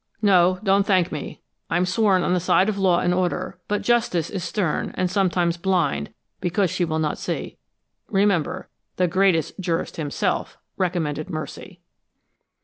[0.23, 1.41] "No, don't thank me!
[1.69, 5.57] I'm sworn on the side of law and order, but Justice is stern and sometimes
[5.57, 7.59] blind because she will not see.
[8.09, 11.81] Remember, the Greatest Jurist Himself recommended mercy!"